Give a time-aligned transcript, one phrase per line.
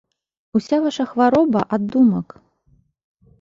[0.59, 2.27] Уся ваша хвароба ад думак.